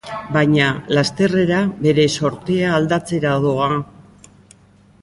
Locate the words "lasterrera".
0.97-1.59